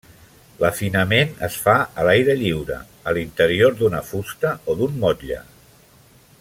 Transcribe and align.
L'afinament 0.61 1.35
es 1.47 1.57
fa 1.65 1.75
a 2.03 2.07
l'aire 2.07 2.37
lliure, 2.41 2.79
a 3.11 3.15
l'interior 3.19 3.79
d'una 3.83 4.03
fusta 4.11 4.57
o 4.75 4.79
d'un 4.81 5.01
motlle. 5.05 5.43